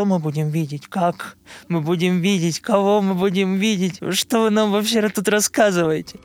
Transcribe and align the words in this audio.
что 0.00 0.06
мы 0.06 0.18
будем 0.18 0.48
видеть, 0.48 0.86
как 0.86 1.36
мы 1.68 1.82
будем 1.82 2.22
видеть, 2.22 2.60
кого 2.60 3.02
мы 3.02 3.14
будем 3.14 3.56
видеть, 3.56 4.00
что 4.12 4.44
вы 4.44 4.50
нам 4.50 4.72
вообще 4.72 5.06
тут 5.10 5.28
рассказываете. 5.28 6.18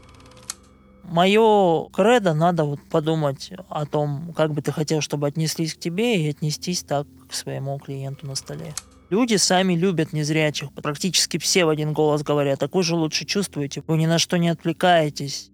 Мое 1.04 1.90
кредо 1.90 2.34
надо 2.34 2.64
вот 2.64 2.80
подумать 2.90 3.52
о 3.68 3.86
том, 3.86 4.34
как 4.34 4.54
бы 4.54 4.62
ты 4.62 4.72
хотел, 4.72 5.02
чтобы 5.02 5.28
отнеслись 5.28 5.74
к 5.74 5.80
тебе, 5.80 6.22
и 6.22 6.30
отнестись 6.30 6.84
так 6.84 7.06
к 7.30 7.34
своему 7.34 7.78
клиенту 7.80 8.28
на 8.28 8.36
столе. 8.36 8.74
Люди 9.10 9.36
сами 9.36 9.74
любят 9.74 10.14
незрячих. 10.14 10.72
Практически 10.72 11.38
все 11.38 11.66
в 11.66 11.70
один 11.70 11.92
голос 11.92 12.24
говорят, 12.24 12.60
так 12.60 12.74
вы 12.76 12.82
же 12.82 12.96
лучше 12.96 13.26
чувствуете, 13.26 13.84
вы 13.88 13.98
ни 13.98 14.06
на 14.06 14.20
что 14.20 14.38
не 14.38 14.48
отвлекаетесь. 14.48 15.52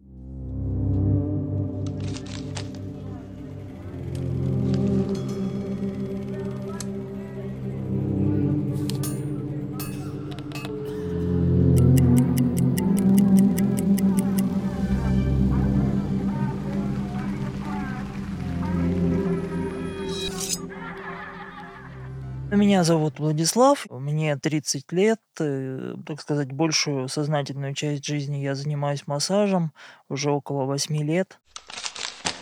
Меня 22.52 22.84
зовут 22.84 23.20
Владислав, 23.20 23.88
мне 23.90 24.36
30 24.38 24.92
лет, 24.92 25.22
э, 25.40 25.96
так 26.06 26.22
сказать, 26.22 26.52
большую 26.52 27.08
сознательную 27.08 27.74
часть 27.74 28.06
жизни 28.06 28.38
я 28.38 28.56
занимаюсь 28.56 29.08
массажем 29.08 29.74
уже 30.10 30.32
около 30.32 30.66
8 30.66 31.02
лет 31.02 31.41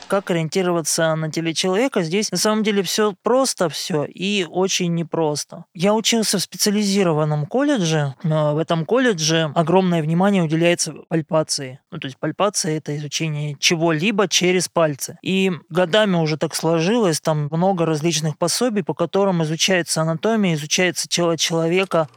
как 0.10 0.32
ориентироваться 0.32 1.16
на 1.16 1.32
теле 1.32 1.54
человека. 1.54 2.02
Здесь 2.02 2.32
на 2.32 2.38
самом 2.38 2.64
деле 2.64 2.84
все 2.84 3.14
просто 3.24 3.70
все 3.70 4.04
и 4.04 4.46
очень 4.50 4.94
непросто. 4.96 5.66
Я 5.74 5.94
учился 5.94 6.40
в 6.40 6.42
специализированном 6.42 7.46
колледже. 7.46 8.16
В 8.24 8.58
этом 8.58 8.86
колледже 8.86 9.52
огромное 9.56 10.02
внимание 10.02 10.44
уделяется 10.44 10.94
пальпации. 11.08 11.80
Ну, 11.92 12.00
то 12.00 12.08
есть 12.08 12.18
пальпация— 12.18 12.78
это 12.80 12.98
изучение 12.98 13.56
чего-либо 13.60 14.28
через 14.28 14.68
пальцы. 14.68 15.18
И 15.22 15.52
годами 15.70 16.16
уже 16.16 16.38
так 16.38 16.56
сложилось, 16.56 17.22
там 17.22 17.48
много 17.52 17.86
различных 17.86 18.38
пособий, 18.38 18.84
по 18.84 18.94
которым 18.94 19.44
изучается 19.44 20.02
анатомия, 20.02 20.56
изучается 20.56 21.08
тело 21.08 21.38
человека, 21.38 22.08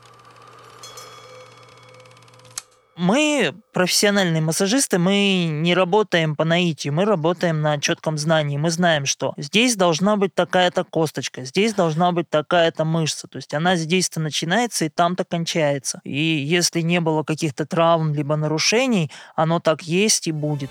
мы, 3.03 3.53
профессиональные 3.73 4.41
массажисты, 4.41 4.99
мы 4.99 5.47
не 5.51 5.75
работаем 5.75 6.37
по 6.37 6.45
наитию, 6.45 6.95
мы 6.95 7.05
работаем 7.05 7.61
на 7.61 7.79
четком 7.79 8.17
знании. 8.17 8.57
Мы 8.57 8.71
знаем, 8.71 9.07
что 9.07 9.35
здесь 9.37 9.75
должна 9.75 10.17
быть 10.17 10.35
такая-то 10.35 10.85
косточка, 10.85 11.45
здесь 11.45 11.75
должна 11.75 12.13
быть 12.13 12.31
такая-то 12.31 12.85
мышца. 12.85 13.27
То 13.27 13.37
есть 13.37 13.55
она 13.55 13.75
здесь-то 13.75 14.21
начинается 14.21 14.85
и 14.85 14.89
там-то 14.89 15.25
кончается. 15.25 16.01
И 16.05 16.23
если 16.23 16.81
не 16.81 17.01
было 17.01 17.25
каких-то 17.25 17.67
травм 17.67 18.15
либо 18.15 18.37
нарушений, 18.37 19.11
оно 19.35 19.59
так 19.59 19.83
есть 19.83 20.29
и 20.29 20.33
будет. 20.33 20.71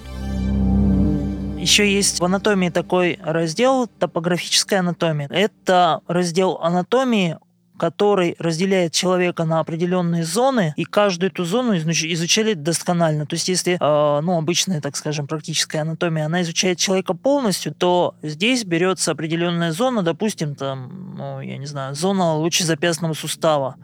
Еще 1.58 1.94
есть 1.94 2.20
в 2.22 2.26
анатомии 2.26 2.70
такой 2.70 3.20
раздел 3.22 3.88
топографическая 3.88 4.80
анатомия. 4.80 5.28
Это 5.30 6.02
раздел 6.08 6.58
анатомии 6.62 7.38
который 7.82 8.36
разделяет 8.38 8.94
человека 8.94 9.44
на 9.44 9.60
определенные 9.60 10.24
зоны, 10.24 10.76
и 10.78 10.84
каждую 10.84 11.32
эту 11.32 11.46
зону 11.46 11.76
изучали 11.76 12.54
досконально. 12.54 13.26
То 13.26 13.34
есть 13.34 13.48
если, 13.48 13.74
э, 13.74 14.22
ну, 14.22 14.38
обычная, 14.38 14.82
так 14.82 14.96
скажем, 14.96 15.26
практическая 15.26 15.80
анатомия, 15.80 16.28
она 16.28 16.44
изучает 16.44 16.78
человека 16.78 17.16
полностью, 17.16 17.74
то 17.74 18.14
здесь 18.22 18.66
берется 18.66 19.10
определенная 19.10 19.72
зона, 19.72 20.04
допустим, 20.04 20.54
там, 20.54 21.16
ну, 21.18 21.42
я 21.42 21.58
не 21.58 21.66
знаю, 21.66 21.96
зона 21.96 22.36
лучезапястного 22.36 23.16
сустава. 23.16 23.78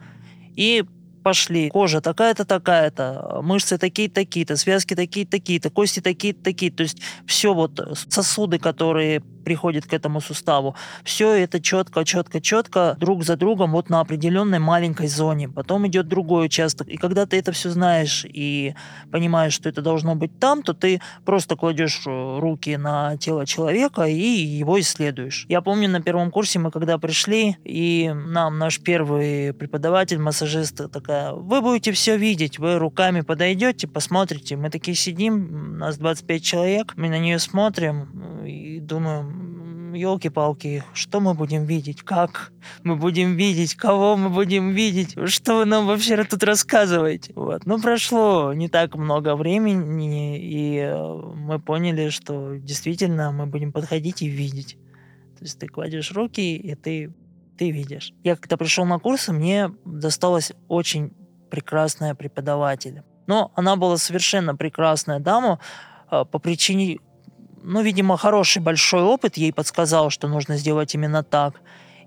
И 0.54 0.84
пошли. 1.24 1.68
Кожа 1.68 2.00
такая-то, 2.00 2.44
такая-то, 2.44 3.40
мышцы 3.42 3.78
такие-то, 3.78 4.14
такие-то, 4.14 4.56
связки 4.56 4.94
такие-то, 4.94 5.32
такие-то, 5.32 5.70
кости 5.70 6.00
такие-то, 6.00 6.42
такие. 6.42 6.70
То 6.70 6.84
есть 6.84 7.02
все 7.26 7.52
вот 7.52 7.80
сосуды, 8.08 8.58
которые 8.58 9.22
приходит 9.48 9.86
к 9.86 9.94
этому 9.94 10.20
суставу. 10.20 10.74
Все 11.04 11.32
это 11.32 11.58
четко, 11.58 12.04
четко, 12.04 12.38
четко 12.38 12.96
друг 13.00 13.24
за 13.24 13.34
другом 13.34 13.72
вот 13.72 13.88
на 13.88 14.00
определенной 14.00 14.58
маленькой 14.58 15.08
зоне. 15.08 15.48
Потом 15.48 15.86
идет 15.86 16.06
другой 16.06 16.44
участок. 16.44 16.86
И 16.88 16.98
когда 16.98 17.24
ты 17.24 17.38
это 17.38 17.52
все 17.52 17.70
знаешь 17.70 18.26
и 18.28 18.74
понимаешь, 19.10 19.54
что 19.54 19.70
это 19.70 19.80
должно 19.80 20.16
быть 20.16 20.38
там, 20.38 20.62
то 20.62 20.74
ты 20.74 21.00
просто 21.24 21.56
кладешь 21.56 22.02
э, 22.06 22.38
руки 22.40 22.76
на 22.76 23.16
тело 23.16 23.46
человека 23.46 24.02
и 24.02 24.20
его 24.60 24.78
исследуешь. 24.80 25.46
Я 25.48 25.62
помню 25.62 25.88
на 25.88 26.02
первом 26.02 26.30
курсе 26.30 26.58
мы 26.58 26.70
когда 26.70 26.98
пришли, 26.98 27.56
и 27.64 28.12
нам 28.14 28.58
наш 28.58 28.80
первый 28.80 29.54
преподаватель, 29.54 30.18
массажист, 30.18 30.90
такая, 30.92 31.32
вы 31.32 31.62
будете 31.62 31.92
все 31.92 32.18
видеть, 32.18 32.58
вы 32.58 32.78
руками 32.78 33.22
подойдете, 33.22 33.88
посмотрите. 33.88 34.56
Мы 34.56 34.68
такие 34.68 34.94
сидим, 34.94 35.78
нас 35.78 35.96
25 35.96 36.42
человек, 36.44 36.92
мы 36.96 37.08
на 37.08 37.18
нее 37.18 37.38
смотрим 37.38 38.44
и 38.44 38.78
думаем, 38.80 39.37
елки-палки, 39.94 40.84
что 40.92 41.20
мы 41.20 41.34
будем 41.34 41.64
видеть, 41.64 42.02
как 42.02 42.52
мы 42.82 42.96
будем 42.96 43.36
видеть, 43.36 43.74
кого 43.74 44.16
мы 44.16 44.30
будем 44.30 44.70
видеть, 44.70 45.16
что 45.28 45.58
вы 45.58 45.64
нам 45.64 45.86
вообще 45.86 46.22
тут 46.24 46.42
рассказываете. 46.42 47.32
Вот. 47.34 47.66
Ну, 47.66 47.80
прошло 47.80 48.52
не 48.52 48.68
так 48.68 48.94
много 48.94 49.36
времени, 49.36 50.38
и 50.38 50.78
э, 50.78 51.22
мы 51.34 51.58
поняли, 51.58 52.08
что 52.10 52.56
действительно 52.56 53.32
мы 53.32 53.46
будем 53.46 53.72
подходить 53.72 54.22
и 54.22 54.28
видеть. 54.28 54.78
То 55.38 55.44
есть 55.44 55.58
ты 55.58 55.68
кладешь 55.68 56.12
руки, 56.12 56.56
и 56.56 56.74
ты, 56.74 57.14
ты 57.56 57.70
видишь. 57.70 58.12
Я 58.24 58.36
когда 58.36 58.56
пришел 58.56 58.84
на 58.84 58.98
курсы, 58.98 59.32
мне 59.32 59.70
досталась 59.84 60.52
очень 60.68 61.12
прекрасная 61.50 62.14
преподаватель. 62.14 63.02
Но 63.26 63.52
она 63.54 63.76
была 63.76 63.98
совершенно 63.98 64.56
прекрасная 64.56 65.20
дама 65.20 65.60
э, 66.10 66.24
по 66.24 66.38
причине 66.38 66.98
ну, 67.62 67.82
видимо, 67.82 68.16
хороший 68.16 68.62
большой 68.62 69.02
опыт 69.02 69.36
ей 69.36 69.52
подсказал, 69.52 70.10
что 70.10 70.28
нужно 70.28 70.56
сделать 70.56 70.94
именно 70.94 71.22
так. 71.22 71.60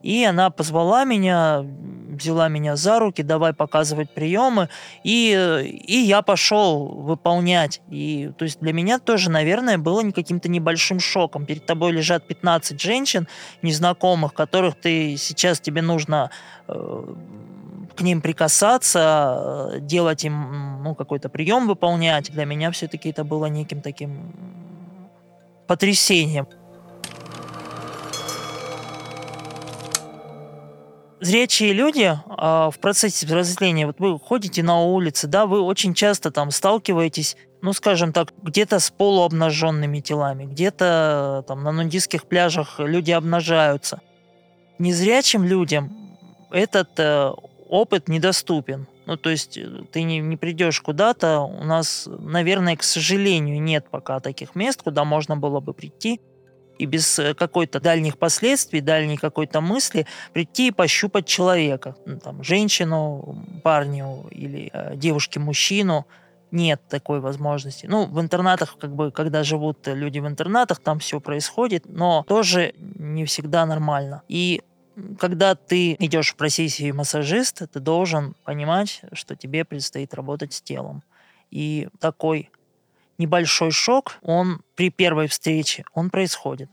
И 0.03 0.23
она 0.25 0.49
позвала 0.49 1.03
меня, 1.05 1.63
взяла 2.09 2.47
меня 2.47 2.75
за 2.75 2.99
руки, 2.99 3.21
давай 3.21 3.53
показывать 3.53 4.09
приемы, 4.09 4.69
и, 5.03 5.83
и 5.87 5.97
я 5.97 6.21
пошел 6.23 6.87
выполнять. 6.87 7.81
И, 7.89 8.31
то 8.37 8.45
есть 8.45 8.59
для 8.59 8.73
меня 8.73 8.97
тоже, 8.97 9.29
наверное, 9.29 9.77
было 9.77 10.01
каким-то 10.11 10.49
небольшим 10.49 10.99
шоком. 10.99 11.45
Перед 11.45 11.65
тобой 11.65 11.91
лежат 11.91 12.25
15 12.25 12.81
женщин 12.81 13.27
незнакомых, 13.61 14.33
которых 14.33 14.75
ты 14.75 15.17
сейчас 15.17 15.59
тебе 15.59 15.83
нужно 15.83 16.31
э, 16.67 17.03
к 17.95 18.01
ним 18.01 18.21
прикасаться, 18.21 19.75
делать 19.81 20.25
им 20.25 20.81
ну, 20.83 20.95
какой-то 20.95 21.29
прием 21.29 21.67
выполнять. 21.67 22.31
Для 22.31 22.45
меня 22.45 22.71
все-таки 22.71 23.09
это 23.09 23.23
было 23.23 23.45
неким 23.45 23.81
таким 23.81 24.33
потрясением. 25.71 26.47
зрячие 31.21 31.71
люди 31.71 32.11
э, 32.11 32.15
в 32.27 32.73
процессе 32.81 33.25
взросления, 33.25 33.85
вот 33.87 33.99
вы 33.99 34.19
ходите 34.19 34.63
на 34.63 34.81
улице, 34.81 35.27
да, 35.27 35.45
вы 35.45 35.61
очень 35.61 35.93
часто 35.93 36.29
там 36.29 36.51
сталкиваетесь, 36.51 37.37
ну, 37.61 37.71
скажем 37.71 38.11
так, 38.11 38.33
где-то 38.41 38.79
с 38.79 38.89
полуобнаженными 38.89 40.01
телами, 40.01 40.43
где-то 40.43 41.45
там 41.47 41.63
на 41.63 41.71
нудистских 41.71 42.25
пляжах 42.25 42.79
люди 42.79 43.11
обнажаются. 43.11 44.01
Незрячим 44.77 45.45
людям 45.45 46.17
этот 46.51 46.89
э, 46.97 47.31
опыт 47.69 48.09
недоступен. 48.09 48.87
Ну, 49.05 49.17
то 49.17 49.29
есть 49.29 49.57
э, 49.57 49.67
ты 49.91 50.03
не, 50.03 50.19
не 50.19 50.37
придешь 50.37 50.81
куда-то. 50.81 51.39
У 51.39 51.63
нас, 51.63 52.07
наверное, 52.07 52.75
к 52.75 52.83
сожалению, 52.83 53.61
нет 53.61 53.85
пока 53.89 54.19
таких 54.19 54.55
мест, 54.55 54.81
куда 54.83 55.03
можно 55.03 55.35
было 55.37 55.59
бы 55.59 55.73
прийти 55.73 56.21
и 56.81 56.85
без 56.85 57.19
э, 57.19 57.33
какой-то 57.33 57.79
дальних 57.79 58.17
последствий, 58.17 58.81
дальней 58.81 59.17
какой-то 59.17 59.61
мысли 59.61 60.07
прийти 60.33 60.67
и 60.67 60.71
пощупать 60.71 61.25
человека. 61.25 61.95
Ну, 62.05 62.19
там, 62.19 62.43
женщину, 62.43 63.45
парню 63.63 64.25
или 64.31 64.69
э, 64.73 64.95
девушке-мужчину. 64.95 66.07
Нет 66.51 66.81
такой 66.89 67.21
возможности. 67.21 67.85
Ну, 67.85 68.05
в 68.07 68.19
интернатах, 68.19 68.77
как 68.77 68.93
бы, 68.93 69.11
когда 69.11 69.43
живут 69.43 69.87
люди 69.87 70.19
в 70.19 70.27
интернатах, 70.27 70.79
там 70.79 70.99
все 70.99 71.21
происходит, 71.21 71.83
но 71.85 72.25
тоже 72.27 72.73
не 72.77 73.23
всегда 73.25 73.65
нормально. 73.65 74.23
И 74.27 74.61
когда 75.19 75.55
ты 75.55 75.95
идешь 75.99 76.33
в 76.33 76.35
профессию 76.35 76.95
массажиста, 76.95 77.67
ты 77.67 77.79
должен 77.79 78.35
понимать, 78.43 79.01
что 79.13 79.35
тебе 79.35 79.65
предстоит 79.65 80.13
работать 80.13 80.53
с 80.53 80.61
телом. 80.61 81.03
И 81.49 81.89
такой 81.99 82.49
небольшой 83.17 83.71
шок, 83.71 84.17
он 84.21 84.61
при 84.75 84.89
первой 84.89 85.27
встрече, 85.27 85.85
он 85.93 86.09
происходит. 86.09 86.69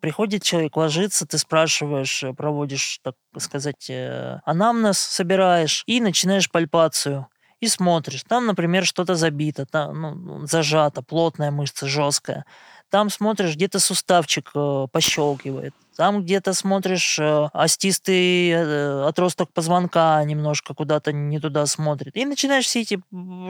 Приходит 0.00 0.42
человек, 0.42 0.76
ложится, 0.76 1.26
ты 1.26 1.38
спрашиваешь, 1.38 2.24
проводишь, 2.36 3.00
так 3.02 3.14
сказать, 3.38 3.88
э, 3.88 4.40
анамнез, 4.44 4.98
собираешь 4.98 5.82
и 5.86 5.98
начинаешь 5.98 6.50
пальпацию 6.50 7.26
и 7.64 7.68
смотришь. 7.68 8.24
Там, 8.24 8.46
например, 8.46 8.84
что-то 8.84 9.14
забито, 9.14 9.66
там, 9.66 10.00
ну, 10.00 10.46
зажато, 10.46 11.02
плотная 11.02 11.50
мышца, 11.50 11.86
жесткая. 11.86 12.44
там 12.90 13.10
смотришь, 13.10 13.56
где-то 13.56 13.80
суставчик 13.80 14.50
э, 14.54 14.86
пощелкивает, 14.92 15.74
там 15.96 16.22
где-то 16.22 16.52
смотришь, 16.54 17.18
э, 17.18 17.48
остистый 17.52 18.50
э, 18.50 19.08
отросток 19.08 19.52
позвонка 19.52 20.22
немножко 20.24 20.74
куда-то 20.74 21.12
не 21.12 21.40
туда 21.40 21.66
смотрит. 21.66 22.16
И 22.16 22.24
начинаешь 22.24 22.66
все 22.66 22.82
эти 22.82 23.00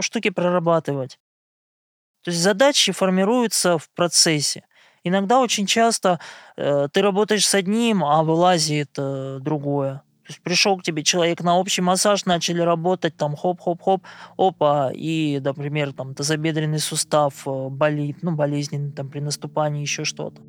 штуки 0.01 0.31
прорабатывать. 0.31 1.19
То 2.23 2.31
есть 2.31 2.43
задачи 2.43 2.93
формируются 2.93 3.77
в 3.77 3.91
процессе. 3.91 4.65
Иногда 5.05 5.41
очень 5.41 5.67
часто 5.67 6.19
э, 6.57 6.89
ты 6.91 7.03
работаешь 7.03 7.47
с 7.47 7.55
одним, 7.55 8.03
а 8.03 8.23
вылазит 8.23 8.93
э, 8.97 9.39
другое. 9.41 10.03
То 10.25 10.31
есть 10.31 10.41
пришел 10.41 10.79
к 10.79 10.83
тебе 10.83 11.03
человек 11.03 11.43
на 11.43 11.59
общий 11.59 11.83
массаж, 11.83 12.25
начали 12.25 12.61
работать, 12.61 13.15
там 13.15 13.37
хоп-хоп-хоп, 13.37 14.03
опа, 14.39 14.91
и, 14.95 15.39
например, 15.45 15.93
там 15.93 16.15
тазобедренный 16.15 16.79
сустав 16.79 17.47
э, 17.47 17.69
болит, 17.69 18.19
ну, 18.23 18.33
болезненный 18.33 18.91
там 18.91 19.11
при 19.11 19.21
наступании, 19.21 19.83
еще 19.83 20.05
что-то. 20.05 20.41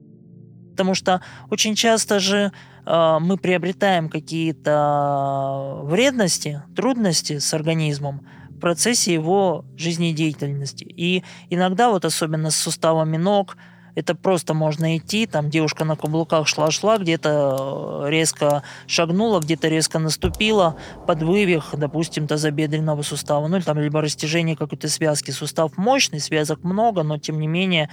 Потому 0.72 0.94
что 0.94 1.22
очень 1.50 1.75
часто 1.75 2.19
же 2.19 2.54
э, 2.86 3.18
мы 3.19 3.38
приобретаем 3.38 4.07
какие-то 4.07 5.81
вредности, 5.83 6.63
трудности 6.74 7.39
с 7.39 7.54
организмом 7.54 8.25
в 8.50 8.60
процессе 8.60 9.13
его 9.13 9.66
жизнедеятельности. 9.75 10.86
И 10.86 11.21
иногда, 11.50 11.89
вот 11.89 12.06
особенно 12.06 12.50
с 12.50 12.56
суставами 12.56 13.18
ног, 13.18 13.57
это 13.95 14.13
просто 14.13 14.53
можно 14.53 14.97
идти, 14.97 15.25
там 15.25 15.50
девушка 15.50 15.86
на 15.86 15.95
каблуках 15.95 16.47
шла-шла, 16.47 16.97
где-то 16.97 18.03
э, 18.06 18.09
резко 18.09 18.63
шагнула, 18.88 19.39
где-то 19.39 19.69
резко 19.69 20.00
наступила, 20.00 20.75
под 21.07 21.24
вывих, 21.24 21.74
допустим, 21.74 22.27
тазобедренного 22.27 23.01
сустава, 23.01 23.47
ну 23.47 23.57
или 23.57 23.63
там 23.63 23.80
либо 23.80 24.01
растяжение 24.01 24.56
какой-то 24.56 24.89
связки. 24.89 25.31
Сустав 25.31 25.77
мощный, 25.77 26.19
связок 26.19 26.63
много, 26.63 27.03
но 27.03 27.18
тем 27.18 27.39
не 27.39 27.47
менее 27.47 27.89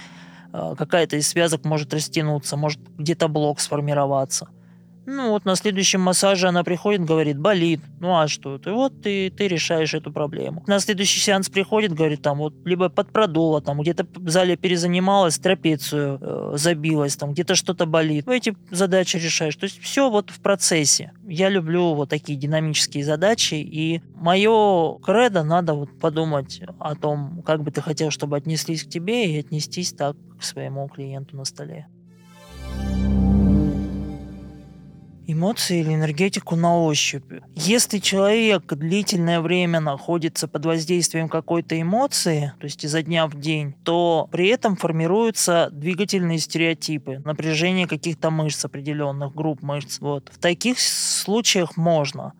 а, 0.51 0.75
какая-то 0.75 1.15
из 1.15 1.27
связок 1.27 1.65
может 1.65 1.93
растянуться, 1.93 2.57
может 2.57 2.79
где-то 2.97 3.27
блок 3.27 3.59
сформироваться. 3.59 4.49
Ну 5.05 5.31
вот 5.31 5.45
на 5.45 5.55
следующем 5.55 6.01
массаже 6.01 6.47
она 6.47 6.63
приходит, 6.63 7.05
говорит, 7.05 7.37
болит. 7.37 7.81
Ну 7.99 8.17
а 8.17 8.27
что? 8.27 8.55
И 8.55 8.69
вот 8.69 9.01
ты, 9.01 9.29
ты 9.29 9.47
решаешь 9.47 9.93
эту 9.93 10.11
проблему. 10.11 10.63
На 10.67 10.79
следующий 10.79 11.19
сеанс 11.19 11.49
приходит, 11.49 11.93
говорит, 11.93 12.21
там 12.21 12.37
вот 12.37 12.53
либо 12.65 12.89
подпродула, 12.89 13.61
там 13.61 13.81
где-то 13.81 14.05
в 14.15 14.29
зале 14.29 14.55
перезанималась, 14.55 15.37
трапецию 15.39 16.19
э, 16.21 16.57
забилась, 16.57 17.17
там 17.17 17.33
где-то 17.33 17.55
что-то 17.55 17.85
болит. 17.85 18.25
Ну 18.25 18.33
эти 18.33 18.55
задачи 18.71 19.17
решаешь. 19.17 19.55
То 19.55 19.65
есть 19.65 19.81
все 19.81 20.09
вот 20.09 20.29
в 20.29 20.39
процессе. 20.39 21.11
Я 21.27 21.49
люблю 21.49 21.93
вот 21.95 22.09
такие 22.09 22.37
динамические 22.37 23.03
задачи, 23.03 23.55
и 23.55 24.01
мое 24.15 24.97
кредо 24.99 25.43
надо 25.43 25.73
вот 25.73 25.99
подумать 25.99 26.61
о 26.79 26.95
том, 26.95 27.41
как 27.45 27.63
бы 27.63 27.71
ты 27.71 27.81
хотел, 27.81 28.09
чтобы 28.09 28.37
отнеслись 28.37 28.83
к 28.83 28.89
тебе, 28.89 29.25
и 29.25 29.39
отнестись 29.39 29.93
так 29.93 30.15
к 30.39 30.43
своему 30.43 30.87
клиенту 30.87 31.35
на 31.35 31.45
столе. 31.45 31.87
Эмоции 35.25 35.79
или 35.79 35.93
энергетику 35.93 36.55
на 36.55 36.77
ощупь. 36.77 37.23
Если 37.55 37.99
человек 37.99 38.65
длительное 38.73 39.39
время 39.39 39.79
находится 39.79 40.49
под 40.49 40.65
воздействием 40.65 41.29
какой-то 41.29 41.79
эмоции, 41.81 42.53
то 42.59 42.65
есть 42.65 42.83
изо 42.83 43.01
дня 43.01 43.27
в 43.27 43.39
день, 43.39 43.73
то 43.83 44.27
при 44.31 44.49
этом 44.49 44.75
формируются 44.75 45.69
двигательные 45.71 46.39
стереотипы, 46.39 47.21
напряжение 47.23 47.87
каких-то 47.87 48.31
мышц 48.31 48.65
определенных, 48.65 49.33
групп 49.33 49.61
мышц. 49.61 49.99
Вот. 49.99 50.29
В 50.29 50.39
таких 50.39 50.79
случаях 50.79 51.77
можно 51.77 52.33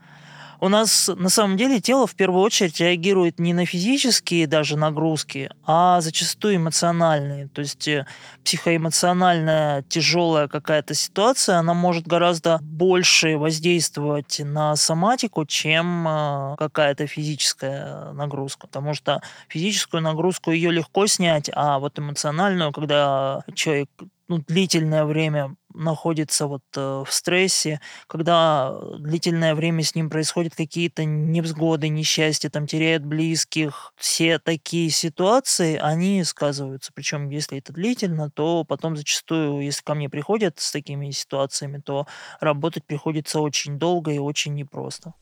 у 0.64 0.70
нас 0.70 1.12
на 1.18 1.28
самом 1.28 1.58
деле 1.58 1.82
тело 1.82 2.08
в 2.08 2.16
первую 2.16 2.42
очередь 2.42 2.80
реагирует 2.80 3.38
не 3.38 3.54
на 3.54 3.66
физические 3.66 4.48
даже 4.48 4.78
нагрузки, 4.78 5.50
а 5.66 6.00
зачастую 6.00 6.56
эмоциональные. 6.56 7.50
То 7.50 7.60
есть 7.60 7.86
э, 7.90 8.06
психоэмоциональная 8.46 9.82
тяжелая 9.90 10.48
какая-то 10.48 10.94
ситуация, 10.94 11.58
она 11.58 11.74
может 11.74 12.08
гораздо 12.08 12.60
больше 12.62 13.38
воздействовать 13.38 14.40
на 14.42 14.78
соматику, 14.78 15.46
чем 15.46 16.08
э, 16.08 16.56
какая-то 16.58 17.08
физическая 17.08 18.14
нагрузка. 18.14 18.68
Потому 18.68 18.94
что 18.94 19.22
физическую 19.50 20.02
нагрузку 20.02 20.52
ее 20.52 20.72
легко 20.72 21.08
снять, 21.08 21.50
а 21.54 21.78
вот 21.80 22.00
эмоциональную, 22.00 22.72
когда 22.72 23.44
человек 23.54 23.90
ну, 24.30 24.38
длительное 24.48 25.04
время 25.04 25.56
находится 25.74 26.48
вот 26.48 26.64
э, 26.76 27.04
в 27.06 27.12
стрессе, 27.12 27.82
когда 28.08 28.78
длительное 29.00 29.56
время 29.56 29.84
с 29.84 29.96
ним 29.96 30.10
происходят 30.10 30.56
какие-то 30.56 31.06
невзгоды, 31.06 31.90
несчастья, 31.90 32.50
там 32.50 32.68
теряют 32.68 33.04
близких, 33.06 33.94
все 33.98 34.40
такие 34.40 34.90
ситуации, 34.90 35.78
они 35.78 36.24
сказываются. 36.24 36.92
Причем, 36.94 37.30
если 37.30 37.58
это 37.60 37.74
длительно, 37.74 38.30
то 38.30 38.64
потом 38.64 38.96
зачастую, 38.98 39.62
если 39.64 39.84
ко 39.84 39.96
мне 39.96 40.10
приходят 40.10 40.60
с 40.60 40.72
такими 40.72 41.12
ситуациями, 41.12 41.80
то 41.80 42.08
работать 42.40 42.86
приходится 42.86 43.40
очень 43.40 43.78
долго 43.80 44.12
и 44.12 44.20
очень 44.20 44.54
непросто. 44.56 45.14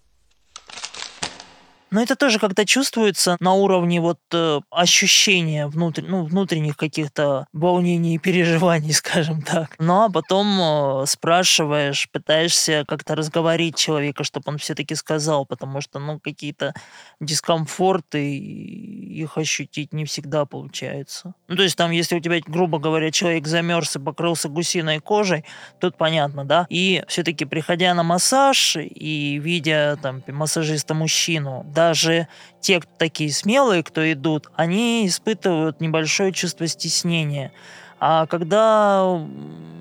Но 1.91 2.01
это 2.01 2.15
тоже 2.15 2.39
когда 2.39 2.65
чувствуется 2.65 3.35
на 3.41 3.53
уровне 3.53 3.99
вот 3.99 4.19
э, 4.33 4.61
ощущения 4.69 5.67
внутрь, 5.67 6.03
ну, 6.07 6.23
внутренних 6.23 6.77
каких-то 6.77 7.47
волнений 7.51 8.15
и 8.15 8.17
переживаний, 8.17 8.93
скажем 8.93 9.41
так. 9.41 9.75
Ну 9.77 10.03
а 10.03 10.09
потом 10.09 11.01
э, 11.01 11.05
спрашиваешь, 11.05 12.09
пытаешься 12.09 12.85
как-то 12.87 13.15
разговорить 13.15 13.75
человека, 13.75 14.23
чтобы 14.23 14.45
он 14.47 14.57
все-таки 14.57 14.95
сказал, 14.95 15.45
потому 15.45 15.81
что, 15.81 15.99
ну, 15.99 16.19
какие-то 16.19 16.73
дискомфорты, 17.19 18.37
их 18.37 19.37
ощутить 19.37 19.91
не 19.91 20.05
всегда 20.05 20.45
получается. 20.45 21.33
Ну, 21.47 21.57
то 21.57 21.63
есть 21.63 21.75
там, 21.75 21.91
если 21.91 22.15
у 22.15 22.19
тебя, 22.21 22.39
грубо 22.45 22.79
говоря, 22.79 23.11
человек 23.11 23.47
замерз 23.47 23.97
и 23.97 23.99
покрылся 23.99 24.47
гусиной 24.47 24.99
кожей, 24.99 25.43
тут 25.79 25.97
понятно, 25.97 26.45
да? 26.45 26.65
И 26.69 27.03
все-таки 27.07 27.43
приходя 27.43 27.93
на 27.93 28.03
массаж 28.03 28.77
и 28.79 29.39
видя 29.41 29.97
там 30.01 30.23
массажиста 30.27 30.93
мужчину, 30.93 31.65
даже 31.81 32.27
те 32.59 32.79
такие 32.99 33.33
смелые, 33.33 33.81
кто 33.81 33.99
идут, 34.13 34.51
они 34.55 35.07
испытывают 35.07 35.81
небольшое 35.81 36.31
чувство 36.31 36.67
стеснения. 36.67 37.51
А 38.03 38.25
когда 38.25 39.03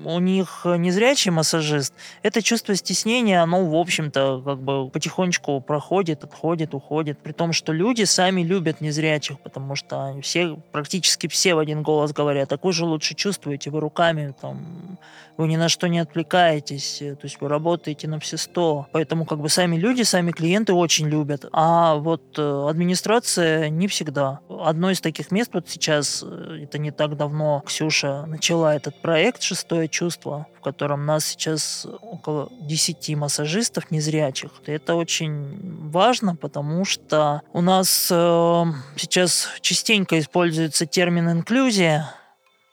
у 0.05 0.19
них 0.19 0.61
незрячий 0.63 1.31
массажист, 1.31 1.93
это 2.21 2.43
чувство 2.43 2.75
стеснения, 2.75 3.41
оно, 3.41 3.65
в 3.65 3.75
общем-то, 3.75 4.43
как 4.45 4.59
бы 4.59 4.89
потихонечку 4.89 5.59
проходит, 5.59 6.23
отходит, 6.23 6.75
уходит. 6.75 7.17
При 7.17 7.31
том, 7.31 7.51
что 7.51 7.73
люди 7.73 8.03
сами 8.03 8.43
любят 8.43 8.79
незрячих, 8.79 9.39
потому 9.39 9.75
что 9.75 10.15
все, 10.21 10.57
практически 10.71 11.27
все 11.27 11.55
в 11.55 11.59
один 11.59 11.81
голос 11.81 12.13
говорят, 12.13 12.49
так 12.49 12.63
вы 12.63 12.73
же 12.73 12.85
лучше 12.85 13.15
чувствуете, 13.15 13.71
вы 13.71 13.79
руками, 13.79 14.35
там, 14.39 14.99
вы 15.37 15.47
ни 15.47 15.55
на 15.55 15.69
что 15.69 15.87
не 15.87 15.97
отвлекаетесь, 15.99 16.97
то 16.99 17.23
есть 17.23 17.41
вы 17.41 17.47
работаете 17.47 18.07
на 18.07 18.19
все 18.19 18.37
сто. 18.37 18.87
Поэтому 18.91 19.25
как 19.25 19.39
бы 19.39 19.49
сами 19.49 19.77
люди, 19.77 20.03
сами 20.03 20.31
клиенты 20.31 20.73
очень 20.73 21.07
любят. 21.07 21.45
А 21.51 21.95
вот 21.95 22.37
э, 22.37 22.65
администрация 22.69 23.69
не 23.69 23.87
всегда. 23.87 24.41
Одно 24.49 24.91
из 24.91 25.01
таких 25.01 25.31
мест 25.31 25.51
вот 25.53 25.69
сейчас, 25.69 26.23
э, 26.23 26.59
это 26.63 26.77
не 26.77 26.91
так 26.91 27.17
давно 27.17 27.63
Ксюша 27.65 28.10
начала 28.27 28.75
этот 28.75 29.01
проект 29.01 29.41
«Шестое 29.41 29.87
чувство», 29.87 30.47
в 30.57 30.61
котором 30.61 31.05
нас 31.05 31.25
сейчас 31.25 31.87
около 32.01 32.49
10 32.61 33.15
массажистов 33.15 33.91
незрячих. 33.91 34.51
Это 34.65 34.95
очень 34.95 35.89
важно, 35.89 36.35
потому 36.35 36.85
что 36.85 37.41
у 37.53 37.61
нас 37.61 38.09
э, 38.11 38.63
сейчас 38.95 39.47
частенько 39.61 40.19
используется 40.19 40.85
термин 40.85 41.31
«инклюзия», 41.31 42.15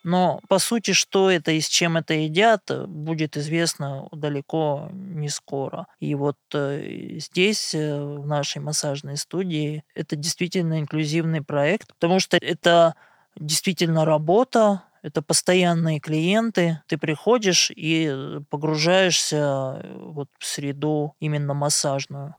но 0.05 0.41
по 0.49 0.59
сути, 0.59 0.93
что 0.93 1.31
это 1.31 1.53
и 1.53 1.61
с 1.61 1.69
чем 1.69 1.97
это 1.99 2.15
едят, 2.15 2.71
будет 2.89 3.37
известно 3.37 4.09
далеко 4.13 4.89
не 4.93 5.29
скоро. 5.29 5.87
И 6.01 6.15
вот 6.15 6.39
э, 6.55 7.19
здесь, 7.19 7.75
э, 7.75 8.01
в 8.01 8.27
нашей 8.27 8.63
массажной 8.63 9.19
студии, 9.19 9.85
это 9.95 10.17
действительно 10.17 10.81
инклюзивный 10.81 11.43
проект, 11.43 11.89
потому 11.89 12.21
что 12.21 12.39
это 12.39 12.95
действительно 13.37 14.05
работа, 14.05 14.85
это 15.09 15.23
постоянные 15.23 16.01
клиенты. 16.01 16.83
Ты 16.87 16.99
приходишь 16.99 17.71
и 17.75 18.09
э, 18.11 18.41
погружаешься 18.51 19.81
э, 19.83 19.97
вот 19.99 20.29
в 20.39 20.45
среду 20.45 21.15
именно 21.19 21.55
массажную. 21.55 22.35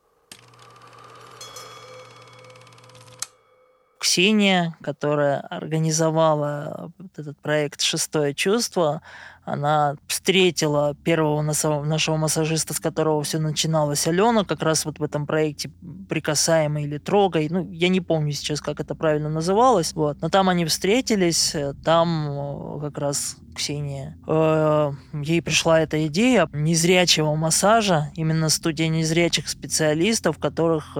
Ксения, 3.98 4.76
которая 4.80 5.40
организовала 5.40 6.90
этот 7.16 7.38
проект 7.40 7.82
«Шестое 7.82 8.34
чувство», 8.34 9.02
Она 9.50 9.96
встретила 10.06 10.94
первого 11.02 11.42
нашего 11.42 12.16
массажиста, 12.16 12.74
с 12.74 12.80
которого 12.80 13.22
все 13.22 13.38
начиналось, 13.38 14.06
Алена, 14.06 14.44
как 14.44 14.62
раз 14.62 14.84
вот 14.84 14.98
в 14.98 15.02
этом 15.02 15.26
проекте 15.26 15.70
«Прикасаемый» 16.08 16.84
или 16.84 16.98
«Трогай». 16.98 17.48
Ну, 17.50 17.68
я 17.72 17.88
не 17.88 18.00
помню 18.00 18.32
сейчас, 18.32 18.60
как 18.60 18.80
это 18.80 18.94
правильно 18.94 19.28
называлось. 19.28 19.92
Вот. 19.94 20.20
Но 20.20 20.28
там 20.28 20.48
они 20.48 20.64
встретились, 20.66 21.54
э, 21.54 21.74
там 21.84 22.28
э, 22.30 22.80
как 22.80 22.98
раз 22.98 23.36
Ксения. 23.54 24.16
Э, 24.28 24.92
ей 25.12 25.42
пришла 25.42 25.80
эта 25.80 26.06
идея 26.06 26.48
незрячего 26.52 27.34
массажа, 27.34 28.12
именно 28.14 28.48
студия 28.48 28.88
незрячих 28.88 29.48
специалистов, 29.48 30.38
которых 30.38 30.94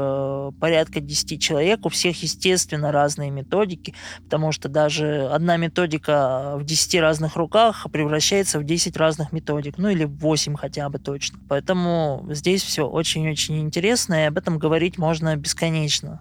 порядка 0.61 1.01
10 1.01 1.41
человек, 1.41 1.87
у 1.87 1.89
всех, 1.89 2.23
естественно, 2.23 2.91
разные 2.91 3.31
методики, 3.31 3.95
потому 4.25 4.51
что 4.53 4.69
даже 4.69 5.29
одна 5.29 5.57
методика 5.57 6.57
в 6.57 6.65
10 6.65 7.01
разных 7.01 7.37
руках 7.37 7.87
превращается 7.93 8.40
в 8.59 8.65
10 8.65 8.97
разных 8.97 9.33
методик, 9.33 9.79
ну 9.79 9.89
или 9.89 10.05
в 10.05 10.17
8 10.19 10.57
хотя 10.57 10.89
бы 10.89 10.99
точно. 10.99 11.39
Поэтому 11.49 12.27
здесь 12.31 12.63
все 12.63 12.87
очень-очень 12.87 13.61
интересно, 13.61 14.15
и 14.15 14.27
об 14.27 14.39
этом 14.39 14.59
говорить 14.59 14.99
можно 14.99 15.37
бесконечно. 15.37 16.21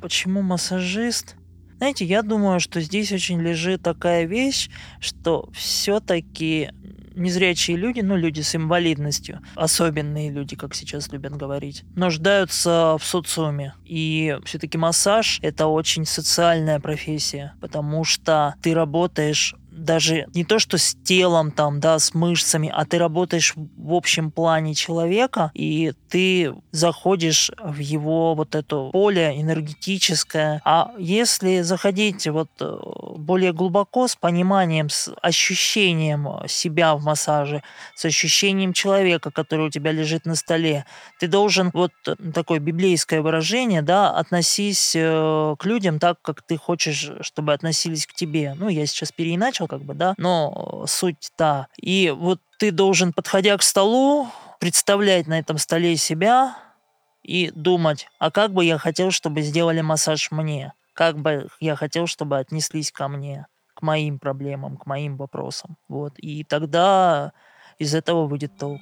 Почему 0.00 0.42
массажист? 0.42 1.36
Знаете, 1.78 2.04
я 2.04 2.22
думаю, 2.22 2.60
что 2.60 2.80
здесь 2.80 3.12
очень 3.12 3.40
лежит 3.40 3.82
такая 3.82 4.24
вещь, 4.24 4.70
что 5.00 5.50
все-таки 5.52 6.70
незрячие 7.16 7.76
люди, 7.76 8.00
ну, 8.00 8.16
люди 8.16 8.42
с 8.42 8.54
инвалидностью, 8.54 9.40
особенные 9.54 10.30
люди, 10.30 10.54
как 10.54 10.74
сейчас 10.74 11.10
любят 11.12 11.34
говорить, 11.34 11.84
нуждаются 11.96 12.96
в 13.00 13.04
социуме. 13.04 13.74
И 13.84 14.38
все-таки 14.44 14.78
массаж— 14.78 15.38
это 15.42 15.66
очень 15.66 16.04
социальная 16.04 16.78
профессия, 16.78 17.54
потому 17.60 18.04
что 18.04 18.54
ты 18.62 18.74
работаешь 18.74 19.54
даже 19.86 20.26
не 20.34 20.44
то, 20.44 20.58
что 20.58 20.76
с 20.76 20.94
телом 21.04 21.50
там, 21.50 21.80
да, 21.80 21.98
с 21.98 22.12
мышцами, 22.12 22.70
а 22.74 22.84
ты 22.84 22.98
работаешь 22.98 23.54
в 23.56 23.94
общем 23.94 24.30
плане 24.30 24.74
человека, 24.74 25.50
и 25.54 25.94
ты 26.10 26.54
заходишь 26.72 27.50
в 27.58 27.78
его 27.78 28.34
вот 28.34 28.54
это 28.54 28.90
поле 28.90 29.32
энергетическое. 29.40 30.60
А 30.64 30.92
если 30.98 31.62
заходить 31.62 32.26
вот 32.26 32.50
э, 32.60 32.78
более 33.16 33.52
глубоко, 33.52 34.08
с 34.08 34.16
пониманием, 34.16 34.90
с 34.90 35.12
ощущением 35.22 36.28
себя 36.48 36.94
в 36.96 37.02
массаже, 37.02 37.62
с 37.94 38.04
ощущением 38.04 38.72
человека, 38.72 39.30
который 39.30 39.66
у 39.66 39.70
тебя 39.70 39.92
лежит 39.92 40.26
на 40.26 40.34
столе, 40.34 40.84
ты 41.20 41.28
должен, 41.28 41.70
вот 41.72 41.92
такое 42.34 42.58
библейское 42.58 43.22
выражение, 43.22 43.82
да, 43.82 44.10
относись 44.10 44.94
э, 44.96 45.54
к 45.58 45.64
людям 45.64 45.98
так, 45.98 46.20
как 46.22 46.42
ты 46.42 46.56
хочешь, 46.56 47.12
чтобы 47.20 47.52
относились 47.52 48.06
к 48.06 48.12
тебе. 48.12 48.54
Ну, 48.56 48.68
я 48.68 48.84
сейчас 48.86 49.12
переиначил, 49.12 49.68
как 49.76 49.86
бы, 49.86 49.94
да, 49.94 50.14
но 50.16 50.84
суть 50.86 51.30
та. 51.36 51.68
И 51.76 52.12
вот 52.16 52.40
ты 52.58 52.70
должен, 52.70 53.12
подходя 53.12 53.56
к 53.56 53.62
столу, 53.62 54.28
представлять 54.58 55.26
на 55.26 55.38
этом 55.38 55.58
столе 55.58 55.96
себя 55.96 56.56
и 57.22 57.50
думать, 57.54 58.08
а 58.18 58.30
как 58.30 58.52
бы 58.52 58.64
я 58.64 58.78
хотел, 58.78 59.10
чтобы 59.10 59.42
сделали 59.42 59.82
массаж 59.82 60.30
мне? 60.30 60.72
Как 60.94 61.18
бы 61.18 61.48
я 61.60 61.76
хотел, 61.76 62.06
чтобы 62.06 62.38
отнеслись 62.38 62.90
ко 62.90 63.08
мне, 63.08 63.46
к 63.74 63.82
моим 63.82 64.18
проблемам, 64.18 64.78
к 64.78 64.86
моим 64.86 65.16
вопросам. 65.18 65.76
Вот. 65.88 66.14
И 66.16 66.44
тогда 66.44 67.32
из 67.78 67.94
этого 67.94 68.26
выйдет 68.26 68.56
толк. 68.56 68.80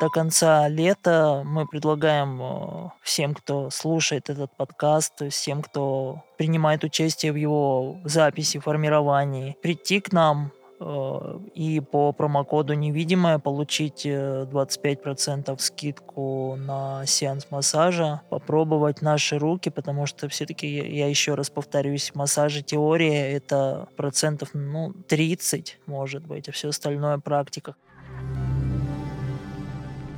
До 0.00 0.08
конца 0.08 0.66
лета 0.66 1.42
мы 1.44 1.66
предлагаем 1.66 2.40
э, 2.40 2.88
всем, 3.02 3.34
кто 3.34 3.68
слушает 3.68 4.30
этот 4.30 4.50
подкаст, 4.56 5.28
всем, 5.30 5.60
кто 5.60 6.24
принимает 6.38 6.84
участие 6.84 7.32
в 7.32 7.36
его 7.36 7.98
записи, 8.04 8.58
формировании, 8.58 9.58
прийти 9.60 10.00
к 10.00 10.10
нам 10.10 10.52
э, 10.80 11.38
и 11.54 11.80
по 11.80 12.12
промокоду 12.12 12.72
«Невидимое» 12.72 13.38
получить 13.38 14.06
25% 14.06 15.52
э, 15.52 15.58
скидку 15.58 16.56
на 16.56 17.04
сеанс 17.04 17.48
массажа, 17.50 18.22
попробовать 18.30 19.02
наши 19.02 19.38
руки, 19.38 19.68
потому 19.68 20.06
что 20.06 20.30
все-таки, 20.30 20.66
я 20.66 21.08
еще 21.08 21.34
раз 21.34 21.50
повторюсь, 21.50 22.14
массажи 22.14 22.62
теория— 22.62 23.32
это 23.36 23.86
процентов 23.96 24.48
ну, 24.54 24.94
30, 25.08 25.78
может 25.84 26.26
быть, 26.26 26.48
а 26.48 26.52
все 26.52 26.70
остальное 26.70 27.18
практика. 27.18 27.74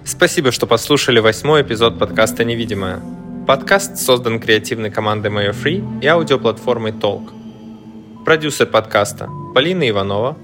Спасибо, 0.05 0.51
что 0.51 0.67
послушали 0.67 1.21
восьмой 1.21 1.63
эпизод 1.63 1.97
подкаста 1.97 2.43
«Невидимое». 2.45 3.01
Подкаст 3.47 3.99
создан 3.99 4.41
креативной 4.41 4.91
командой 4.91 5.31
Mayo 5.31 6.01
и 6.01 6.07
аудиоплатформой 6.07 6.91
Talk. 6.91 8.25
Продюсер 8.25 8.67
подкаста 8.67 9.29
Полина 9.55 9.89
Иванова. 9.89 10.37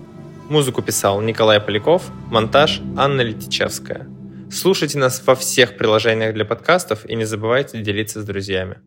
Музыку 0.48 0.80
писал 0.80 1.20
Николай 1.20 1.60
Поляков. 1.60 2.04
Монтаж 2.30 2.80
Анна 2.96 3.22
Летичевская. 3.22 4.06
Слушайте 4.48 4.98
нас 4.98 5.20
во 5.26 5.34
всех 5.34 5.76
приложениях 5.76 6.34
для 6.34 6.44
подкастов 6.44 7.04
и 7.04 7.16
не 7.16 7.24
забывайте 7.24 7.82
делиться 7.82 8.22
с 8.22 8.24
друзьями. 8.24 8.78